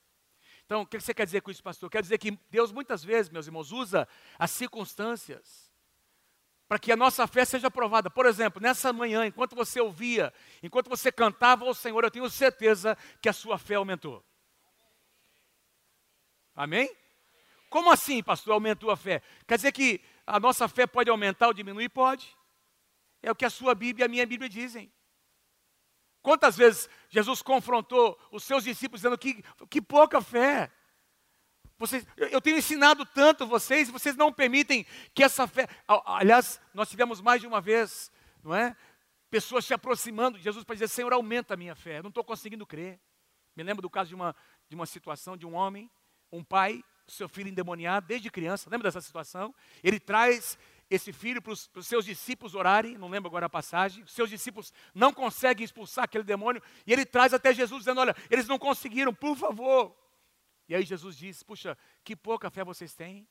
[0.65, 1.89] Então, o que você quer dizer com isso, pastor?
[1.89, 5.67] Quer dizer que Deus muitas vezes, meus irmãos, usa as circunstâncias
[6.67, 8.09] para que a nossa fé seja provada.
[8.09, 12.97] Por exemplo, nessa manhã, enquanto você ouvia, enquanto você cantava ao Senhor, eu tenho certeza
[13.21, 14.23] que a sua fé aumentou.
[16.53, 16.93] Amém?
[17.69, 19.21] Como assim, pastor, aumentou a fé?
[19.47, 21.87] Quer dizer que a nossa fé pode aumentar ou diminuir?
[21.87, 22.37] Pode.
[23.23, 24.91] É o que a sua Bíblia e a minha Bíblia dizem.
[26.21, 30.69] Quantas vezes Jesus confrontou os seus discípulos dizendo que, que pouca fé.
[31.77, 35.67] Vocês, eu tenho ensinado tanto vocês, vocês não permitem que essa fé.
[35.87, 38.11] Aliás, nós tivemos mais de uma vez,
[38.43, 38.75] não é?
[39.29, 41.99] Pessoas se aproximando de Jesus para dizer: Senhor, aumenta a minha fé.
[41.99, 42.99] Eu não estou conseguindo crer.
[43.55, 44.35] Me lembro do caso de uma,
[44.67, 45.89] de uma situação de um homem,
[46.31, 48.69] um pai, seu filho endemoniado desde criança.
[48.69, 49.53] Lembra dessa situação?
[49.83, 50.57] Ele traz
[50.89, 54.03] esse filho para os seus discípulos orarem, não lembro agora a passagem.
[54.03, 58.15] Os seus discípulos não conseguem expulsar aquele demônio, e ele traz até Jesus dizendo: Olha,
[58.29, 59.95] eles não conseguiram, por favor,
[60.67, 63.27] e aí Jesus diz: Puxa, que pouca fé vocês têm.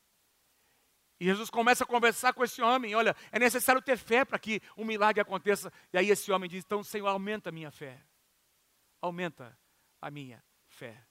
[1.18, 4.60] E Jesus começa a conversar com esse homem: Olha, é necessário ter fé para que
[4.76, 5.72] um milagre aconteça.
[5.92, 8.02] E aí esse homem diz: Então, Senhor, aumenta a minha fé.
[9.00, 9.58] Aumenta
[10.00, 11.06] a minha fé.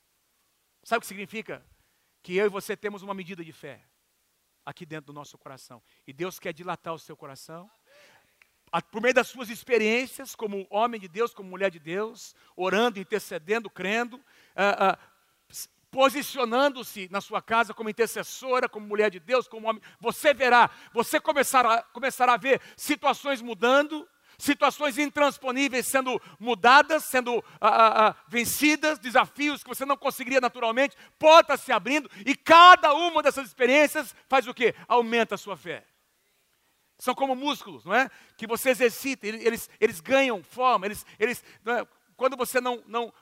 [0.83, 1.65] Sabe o que significa?
[2.25, 3.79] Que eu e você temos uma medida de fé
[4.65, 5.79] aqui dentro do nosso coração.
[6.07, 7.69] E Deus quer dilatar o seu coração.
[8.89, 13.69] Por meio das suas experiências, como homem de Deus, como mulher de Deus, orando, intercedendo,
[13.69, 19.83] crendo, uh, uh, posicionando-se na sua casa como intercessora, como mulher de Deus, como homem,
[19.99, 27.69] você verá, você começará, começará a ver situações mudando, situações intransponíveis sendo mudadas, sendo ah,
[27.69, 33.21] ah, ah, vencidas, desafios que você não conseguiria naturalmente, portas se abrindo, e cada uma
[33.21, 34.75] dessas experiências faz o quê?
[34.87, 35.85] Aumenta a sua fé.
[36.97, 38.09] São como músculos, não é?
[38.37, 41.85] Que você exercita, eles, eles ganham forma, eles, eles, é?
[42.15, 43.13] quando você não, não,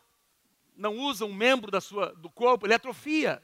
[0.76, 3.41] não usa um membro da sua, do corpo, ele atrofia.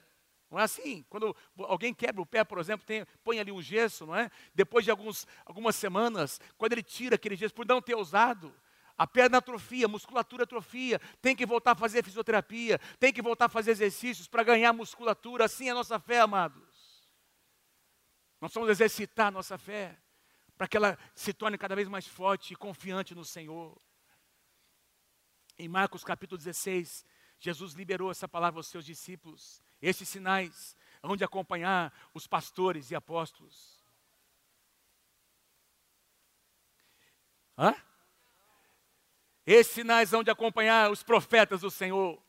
[0.50, 1.04] Não é assim?
[1.10, 4.32] Quando alguém quebra o pé, por exemplo, tem, põe ali um gesso, não é?
[4.54, 8.54] Depois de alguns, algumas semanas, quando ele tira aquele gesso por não ter usado,
[8.98, 13.46] a perna atrofia, a musculatura atrofia, tem que voltar a fazer fisioterapia, tem que voltar
[13.46, 15.46] a fazer exercícios para ganhar musculatura.
[15.46, 17.08] Assim é a nossa fé, amados.
[18.42, 19.98] Nós vamos exercitar a nossa fé
[20.58, 23.80] para que ela se torne cada vez mais forte e confiante no Senhor.
[25.58, 27.06] Em Marcos capítulo 16,
[27.40, 29.62] Jesus liberou essa palavra aos seus discípulos.
[29.82, 33.80] Esses sinais hão de acompanhar os pastores e apóstolos.
[37.58, 37.76] Hã?
[39.46, 42.22] Esses sinais hão de acompanhar os profetas do Senhor.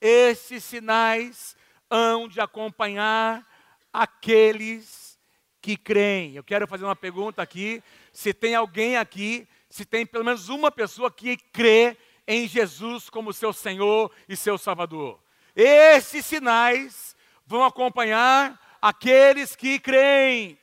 [0.00, 1.56] Esses sinais
[1.90, 3.46] hão de acompanhar
[3.92, 5.18] aqueles
[5.60, 6.34] que creem.
[6.34, 10.70] Eu quero fazer uma pergunta aqui: se tem alguém aqui, se tem pelo menos uma
[10.70, 15.22] pessoa que crê em Jesus como seu Senhor e seu Salvador.
[15.56, 17.16] Esses sinais
[17.46, 20.58] vão acompanhar aqueles que creem.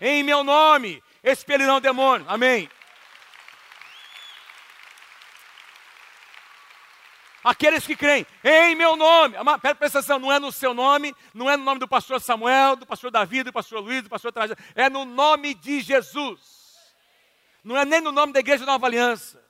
[0.00, 2.26] Em meu nome expelirão demônio.
[2.28, 2.68] Amém.
[7.44, 9.36] Aqueles que creem em meu nome,
[9.76, 12.86] presta atenção, não é no seu nome, não é no nome do pastor Samuel, do
[12.86, 16.40] pastor Davi, do pastor Luiz, do pastor Trajano, é no nome de Jesus.
[17.64, 19.42] Não é nem no nome da igreja Nova Aliança.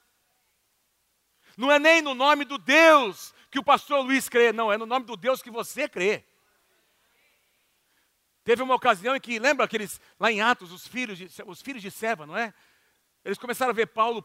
[1.55, 4.87] Não é nem no nome do Deus que o pastor Luiz crê, não, é no
[4.87, 6.25] nome do Deus que você crê.
[8.43, 11.83] Teve uma ocasião em que, lembra aqueles, lá em Atos, os filhos de, os filhos
[11.83, 12.55] de Seva, não é?
[13.23, 14.25] Eles começaram a ver Paulo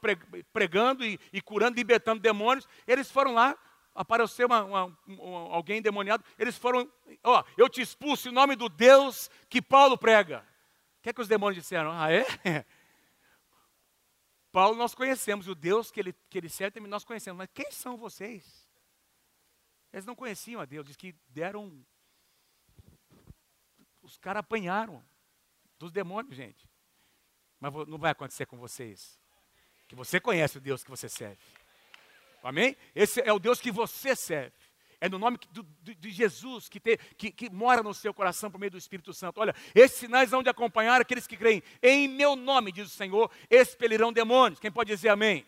[0.53, 2.65] pregando e, e curando, libertando demônios.
[2.87, 3.55] Eles foram lá,
[3.93, 6.23] apareceu uma, uma, uma, alguém endemoniado.
[6.39, 6.89] Eles foram,
[7.21, 10.39] ó, eu te expulso em nome do Deus que Paulo prega.
[10.99, 11.91] O que é que os demônios disseram?
[11.91, 12.25] Ah, é?
[14.53, 17.97] Paulo nós conhecemos, o Deus que ele, que ele serve nós conhecemos, mas quem são
[17.97, 18.66] vocês?
[19.91, 21.85] Eles não conheciam a Deus, diz que deram.
[24.01, 25.03] Os caras apanharam
[25.77, 26.67] dos demônios, gente.
[27.59, 29.19] Mas não vai acontecer com vocês.
[29.87, 31.41] Que você conhece o Deus que você serve.
[32.43, 32.77] Amém?
[32.93, 34.53] Esse é o Deus que você serve.
[34.99, 35.37] É no nome
[35.81, 39.39] de Jesus que, te, que, que, mora no seu coração por meio do Espírito Santo.
[39.39, 41.61] Olha, esses sinais vão de acompanhar aqueles que creem.
[41.83, 44.59] Em meu nome, diz o Senhor, expelirão demônios.
[44.59, 45.45] Quem pode dizer amém?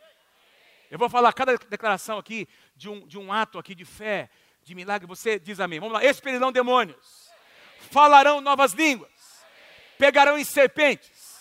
[0.89, 4.30] Eu vou falar cada declaração aqui de um, de um ato aqui de fé,
[4.63, 5.08] de milagre.
[5.08, 5.80] Você diz amém.
[5.80, 6.04] Vamos lá.
[6.04, 7.30] Expelirão demônios.
[7.91, 9.12] Falarão novas línguas.
[9.97, 11.39] Pegarão em serpentes.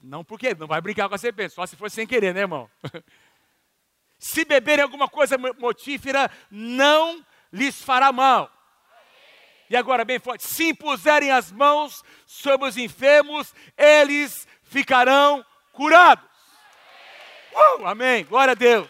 [0.00, 2.70] Não porque não vai brincar com a serpente, só se for sem querer, né, irmão?
[4.16, 8.50] Se beberem alguma coisa mortífera, não lhes fará mal.
[9.68, 16.33] E agora, bem forte: se impuserem as mãos sobre os enfermos, eles ficarão curados.
[17.54, 18.24] Uh, amém.
[18.24, 18.88] Glória a Deus.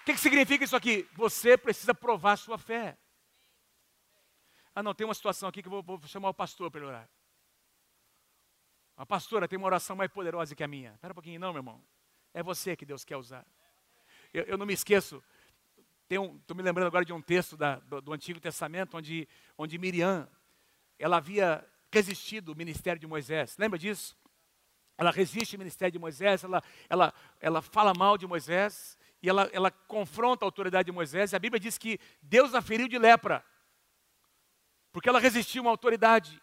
[0.00, 1.08] O que, que significa isso aqui?
[1.14, 2.96] Você precisa provar sua fé.
[4.74, 6.88] Ah, não, tem uma situação aqui que eu vou, vou chamar o pastor para ele
[6.88, 7.08] orar.
[8.96, 10.92] A pastora tem uma oração mais poderosa que a minha.
[10.94, 11.84] Espera um pouquinho, não, meu irmão.
[12.32, 13.46] É você que Deus quer usar.
[14.32, 15.22] Eu, eu não me esqueço,
[16.08, 20.28] estou me lembrando agora de um texto da, do, do, Antigo Testamento, onde, onde Miriam,
[20.98, 23.56] ela havia resistido o ministério de Moisés.
[23.58, 24.16] Lembra disso?
[24.96, 29.48] Ela resiste ao ministério de Moisés, ela, ela, ela fala mal de Moisés, e ela,
[29.52, 32.98] ela confronta a autoridade de Moisés, e a Bíblia diz que Deus a feriu de
[32.98, 33.44] lepra,
[34.90, 36.40] porque ela resistiu uma autoridade.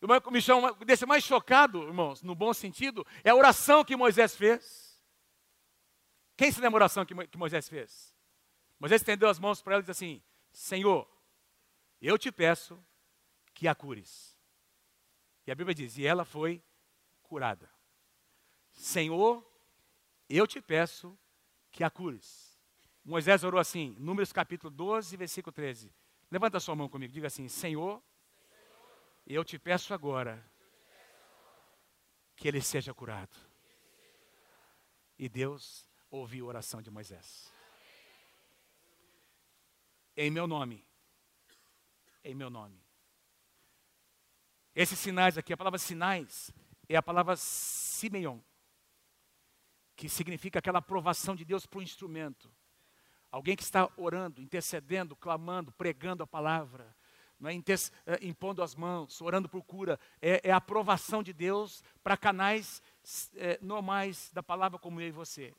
[0.00, 4.34] O que me chama, mais chocado, irmãos, no bom sentido, é a oração que Moisés
[4.34, 4.98] fez.
[6.36, 8.14] Quem se lembra a oração que, que Moisés fez?
[8.78, 11.06] Moisés estendeu as mãos para ela e disse assim: Senhor,
[12.00, 12.82] eu te peço
[13.52, 14.29] que a cures.
[15.50, 16.62] E a Bíblia diz: e ela foi
[17.24, 17.68] curada.
[18.72, 19.44] Senhor,
[20.28, 21.18] eu te peço
[21.72, 22.56] que a cures.
[23.04, 25.92] Moisés orou assim, Números capítulo 12, versículo 13.
[26.30, 28.00] Levanta sua mão comigo, diga assim: Senhor,
[29.26, 30.40] eu te peço agora
[32.36, 33.36] que ele seja curado.
[35.18, 37.52] E Deus ouviu a oração de Moisés.
[40.16, 40.86] Em meu nome.
[42.22, 42.79] Em meu nome.
[44.74, 46.52] Esses sinais aqui, a palavra sinais
[46.88, 48.38] é a palavra Simeon,
[49.96, 52.50] que significa aquela aprovação de Deus para o instrumento.
[53.30, 56.96] Alguém que está orando, intercedendo, clamando, pregando a palavra,
[57.38, 61.82] não é, é, impondo as mãos, orando por cura, é, é a aprovação de Deus
[62.02, 62.82] para canais
[63.34, 65.54] é, normais da palavra como eu e você.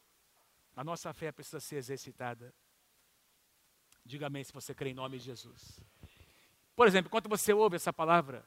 [0.76, 2.54] A nossa fé precisa ser exercitada.
[4.06, 5.80] Diga amém se você crê em nome de Jesus.
[6.76, 8.46] Por exemplo, quando você ouve essa palavra,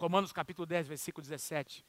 [0.00, 1.84] Romanos capítulo 10, versículo 17,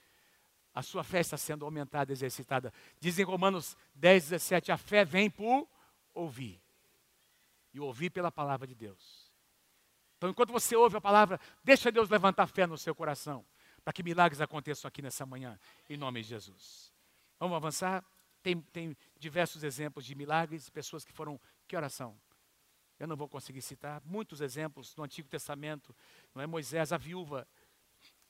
[0.73, 2.73] a sua fé está sendo aumentada, exercitada.
[2.99, 5.65] Diz em Romanos 10, 17, a fé vem por
[6.13, 6.61] ouvir.
[7.73, 9.31] E ouvir pela palavra de Deus.
[10.17, 13.45] Então, enquanto você ouve a palavra, deixa Deus levantar fé no seu coração,
[13.81, 15.57] para que milagres aconteçam aqui nessa manhã,
[15.89, 16.93] em nome de Jesus.
[17.39, 18.03] Vamos avançar?
[18.43, 21.39] Tem, tem diversos exemplos de milagres, pessoas que foram.
[21.65, 22.19] Que oração?
[22.99, 25.95] Eu não vou conseguir citar muitos exemplos no Antigo Testamento.
[26.35, 27.47] Não é Moisés, a viúva,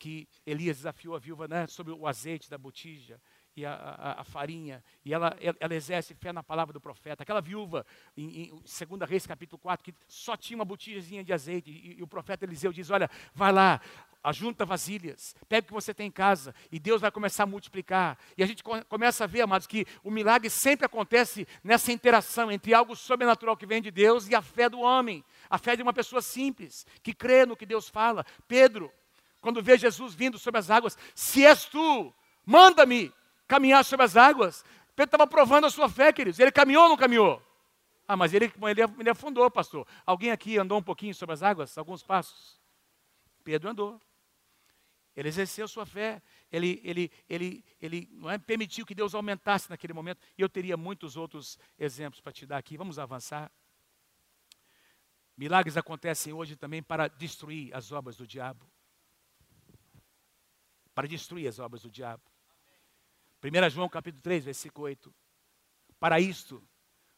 [0.02, 3.22] que Elias desafiou a viúva né, sobre o azeite da botija
[3.56, 7.22] e a, a, a, farinha, e ela, ela exerce fé na palavra do profeta.
[7.22, 7.86] Aquela viúva,
[8.18, 12.02] em, em 2 Reis capítulo 4, que só tinha uma botijazinha de azeite, e, e
[12.02, 13.80] o profeta Eliseu diz: Olha, vai lá,
[14.24, 18.18] ajunta vasilhas, pega o que você tem em casa, e Deus vai começar a multiplicar.
[18.36, 22.74] E a gente começa a ver, amados, que o milagre sempre acontece nessa interação entre
[22.74, 25.94] algo sobrenatural que vem de Deus e a fé do homem, a fé de uma
[25.94, 28.26] pessoa simples, que crê no que Deus fala.
[28.48, 28.92] Pedro,
[29.42, 32.14] quando vê Jesus vindo sobre as águas, se és tu,
[32.46, 33.12] manda-me
[33.48, 34.64] caminhar sobre as águas.
[34.96, 36.40] Pedro estava provando a sua fé, queridos.
[36.40, 37.42] Ele caminhou ou não caminhou?
[38.08, 39.88] Ah, mas ele, ele, ele afundou, pastor.
[40.06, 41.78] Alguém aqui andou um pouquinho sobre as águas?
[41.78, 42.60] Alguns passos?
[43.44, 44.02] Pedro andou.
[45.16, 46.22] Ele exerceu sua fé.
[46.52, 50.22] Ele, ele, ele, ele não é, permitiu que Deus aumentasse naquele momento.
[50.38, 52.78] E eu teria muitos outros exemplos para te dar aqui.
[52.78, 53.52] Vamos avançar.
[55.36, 58.66] Milagres acontecem hoje também para destruir as obras do diabo.
[61.02, 62.22] Para destruir as obras do diabo.
[63.44, 65.12] 1 João capítulo 3, versículo 8.
[66.00, 66.64] Para isto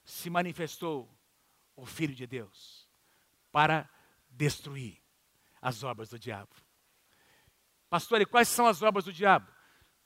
[0.06, 1.14] se manifestou
[1.76, 2.88] o Filho de Deus,
[3.52, 3.90] para
[4.30, 5.02] destruir
[5.62, 6.56] as obras do diabo.
[7.90, 9.52] Pastor, e quais são as obras do diabo?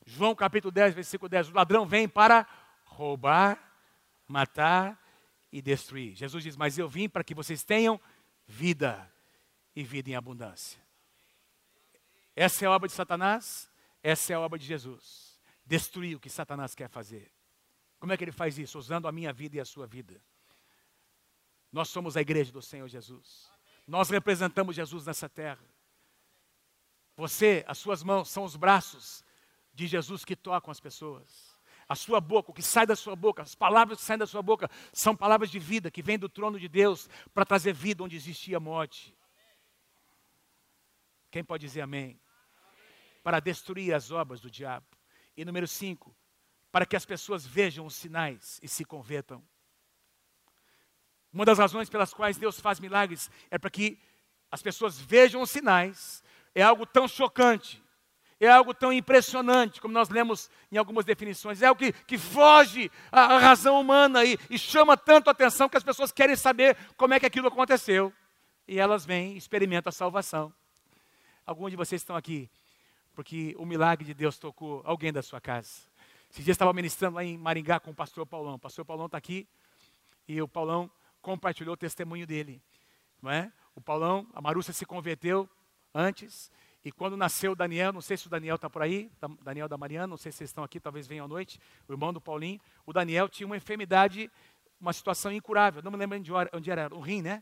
[0.07, 1.49] João capítulo 10, versículo 10.
[1.49, 2.47] O ladrão vem para
[2.83, 3.61] roubar,
[4.27, 4.99] matar
[5.51, 6.15] e destruir.
[6.15, 8.01] Jesus diz: Mas eu vim para que vocês tenham
[8.47, 9.07] vida
[9.75, 10.81] e vida em abundância.
[12.37, 13.69] Essa é a obra de Satanás,
[14.01, 15.27] essa é a obra de Jesus
[15.67, 17.29] destruir o que Satanás quer fazer.
[17.99, 18.79] Como é que ele faz isso?
[18.79, 20.19] Usando a minha vida e a sua vida.
[21.71, 23.51] Nós somos a igreja do Senhor Jesus.
[23.85, 25.63] Nós representamos Jesus nessa terra.
[27.17, 29.23] Você, as suas mãos são os braços
[29.73, 31.57] de Jesus que tocam as pessoas.
[31.89, 34.41] A sua boca, o que sai da sua boca, as palavras que saem da sua
[34.41, 38.15] boca, são palavras de vida que vêm do trono de Deus para trazer vida onde
[38.15, 39.17] existia morte.
[41.29, 42.19] Quem pode dizer amém?
[43.27, 44.85] Para destruir as obras do diabo.
[45.35, 46.15] E número cinco,
[46.71, 49.43] para que as pessoas vejam os sinais e se convertam.
[51.33, 53.99] Uma das razões pelas quais Deus faz milagres é para que
[54.49, 56.23] as pessoas vejam os sinais.
[56.55, 57.83] É algo tão chocante,
[58.39, 61.61] é algo tão impressionante, como nós lemos em algumas definições.
[61.61, 65.75] É algo que, que foge à, razão humana e, e chama tanto a atenção que
[65.75, 68.13] as pessoas querem saber como é que aquilo aconteceu.
[68.65, 70.53] E elas vêm e experimentam a salvação.
[71.45, 72.49] Alguns de vocês estão aqui
[73.17, 75.81] porque o milagre de Deus tocou alguém da sua casa.
[76.29, 78.53] Esses dias estava ministrando lá em Maringá com o pastor Paulão.
[78.53, 79.47] O pastor Paulão está aqui
[80.27, 80.87] e o Paulão
[81.19, 82.61] compartilhou o testemunho dele.
[83.19, 83.51] Não é?
[83.73, 85.49] O Paulão, a Marúcia se converteu
[85.95, 86.51] antes
[86.85, 89.11] e quando nasceu o Daniel, não sei se o Daniel está por aí,
[89.41, 92.13] Daniel da Mariana, não sei se vocês estão aqui, talvez venham à noite, o irmão
[92.13, 92.61] do Paulinho.
[92.85, 94.29] O Daniel tinha uma enfermidade,
[94.79, 96.19] uma situação incurável, não me lembro
[96.53, 97.41] onde era, o rim, né?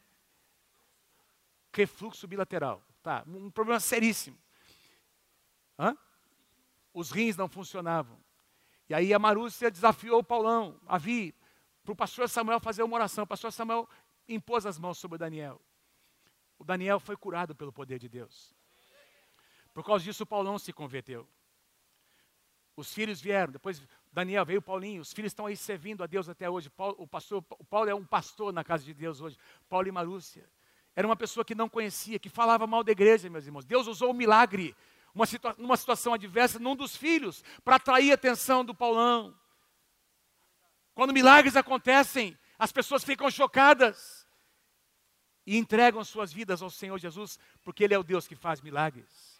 [1.74, 2.82] Refluxo bilateral.
[3.04, 4.38] Tá, um problema seríssimo.
[5.78, 5.98] Hã?
[6.94, 8.18] Os rins não funcionavam.
[8.88, 11.34] E aí a Marúcia desafiou o Paulão, a vir,
[11.84, 13.24] para o pastor Samuel fazer uma oração.
[13.24, 13.88] O pastor Samuel
[14.28, 15.62] impôs as mãos sobre o Daniel.
[16.58, 18.56] O Daniel foi curado pelo poder de Deus.
[19.74, 21.28] Por causa disso, o Paulão se converteu.
[22.78, 26.50] Os filhos vieram, depois Daniel veio Paulinho, os filhos estão aí servindo a Deus até
[26.50, 26.70] hoje.
[26.70, 29.38] Paulo, o, pastor, o Paulo é um pastor na casa de Deus hoje.
[29.70, 30.50] Paulo e Marúcia.
[30.96, 33.66] Era uma pessoa que não conhecia, que falava mal da igreja, meus irmãos.
[33.66, 34.76] Deus usou o milagre,
[35.16, 39.34] uma situa numa situação adversa, num dos filhos, para atrair a atenção do Paulão.
[40.94, 44.28] Quando milagres acontecem, as pessoas ficam chocadas
[45.48, 49.36] e entregam suas vidas ao Senhor Jesus, porque Ele é o Deus que faz milagres.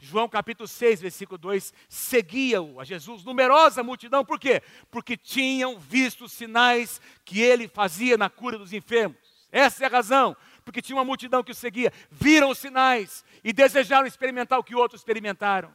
[0.00, 4.62] João capítulo 6, versículo 2, seguiam a Jesus, numerosa multidão, por quê?
[4.90, 9.18] Porque tinham visto os sinais que ele fazia na cura dos enfermos.
[9.52, 13.52] Essa é a razão porque tinha uma multidão que o seguia, viram os sinais e
[13.52, 15.74] desejaram experimentar o que outros experimentaram.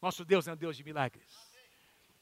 [0.00, 1.28] Nosso Deus é um Deus de milagres.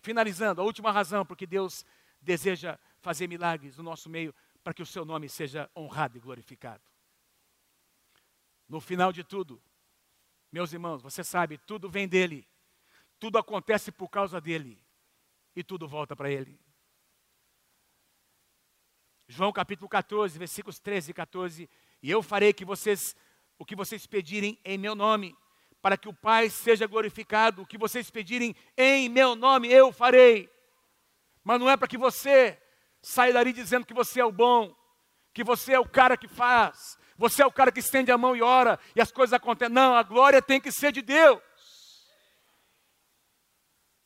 [0.00, 1.84] Finalizando, a última razão porque Deus
[2.20, 6.82] deseja fazer milagres no nosso meio, para que o seu nome seja honrado e glorificado.
[8.68, 9.62] No final de tudo,
[10.52, 12.46] meus irmãos, você sabe, tudo vem dele,
[13.18, 14.82] tudo acontece por causa dele
[15.54, 16.60] e tudo volta para ele.
[19.30, 21.70] João capítulo 14, versículos 13 e 14.
[22.02, 23.14] E eu farei que vocês,
[23.58, 25.36] o que vocês pedirem em meu nome,
[25.82, 27.60] para que o Pai seja glorificado.
[27.60, 30.50] O que vocês pedirem em meu nome, eu farei.
[31.44, 32.58] Mas não é para que você
[33.02, 34.74] saia dali dizendo que você é o bom,
[35.34, 38.34] que você é o cara que faz, você é o cara que estende a mão
[38.34, 39.74] e ora e as coisas acontecem.
[39.74, 41.42] Não, a glória tem que ser de Deus.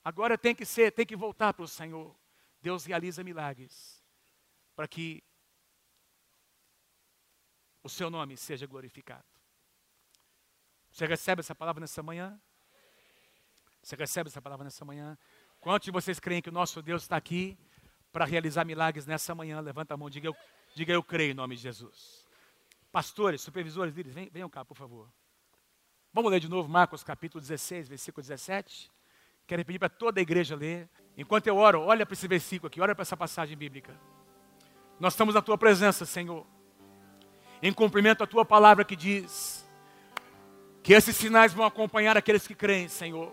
[0.02, 2.12] Agora tem que ser, tem que voltar para o Senhor.
[2.60, 4.01] Deus realiza milagres
[4.82, 5.22] para que
[7.84, 9.22] o seu nome seja glorificado.
[10.90, 12.36] Você recebe essa palavra nessa manhã?
[13.80, 15.16] Você recebe essa palavra nessa manhã?
[15.60, 17.56] Quantos de vocês creem que o nosso Deus está aqui
[18.10, 19.60] para realizar milagres nessa manhã?
[19.60, 20.36] Levanta a mão, diga eu,
[20.74, 22.26] diga eu creio em nome de Jesus.
[22.90, 25.08] Pastores, supervisores, líderes, venham, venham cá, por favor.
[26.12, 28.90] Vamos ler de novo Marcos capítulo 16, versículo 17.
[29.46, 30.90] Quero pedir para toda a igreja ler.
[31.16, 33.96] Enquanto eu oro, olha para esse versículo aqui, olha para essa passagem bíblica.
[35.02, 36.46] Nós estamos na tua presença, Senhor,
[37.60, 39.66] em cumprimento à tua palavra que diz
[40.80, 43.32] que esses sinais vão acompanhar aqueles que creem, Senhor.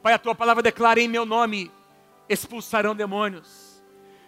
[0.00, 1.68] Pai, a tua palavra declara em meu nome
[2.28, 3.82] expulsarão demônios,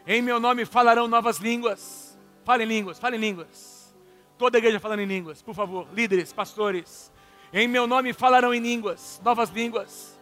[0.05, 2.19] em meu nome falarão novas línguas.
[2.45, 3.95] Falem línguas, falem línguas.
[4.37, 7.13] Toda a igreja falando em línguas, por favor, líderes, pastores.
[7.53, 10.19] Em meu nome falarão em línguas, novas línguas.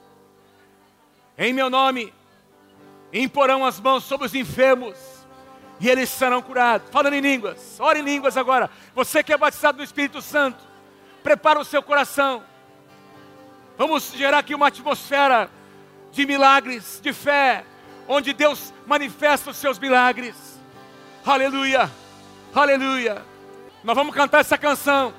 [1.38, 2.12] Em meu nome
[3.14, 5.19] imporão as mãos sobre os enfermos
[5.80, 6.88] e eles serão curados.
[6.90, 8.70] Falando em línguas, ore em línguas agora.
[8.94, 10.62] Você que é batizado no Espírito Santo,
[11.22, 12.44] prepara o seu coração.
[13.78, 15.50] Vamos gerar aqui uma atmosfera
[16.12, 17.64] de milagres, de fé,
[18.06, 20.36] onde Deus manifesta os seus milagres.
[21.24, 21.90] Aleluia,
[22.54, 23.22] aleluia.
[23.82, 25.14] Nós vamos cantar essa canção.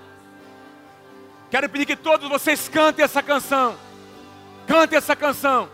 [1.49, 3.75] Quero pedir que todos vocês cantem essa canção.
[4.67, 5.67] Cante essa canção.